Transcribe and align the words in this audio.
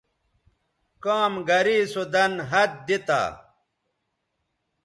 کام 1.03 1.33
گرے 1.47 1.77
سو 1.91 2.03
دَن 2.13 2.33
ہَت 2.49 2.71
دی 2.87 2.97
تا 3.07 3.21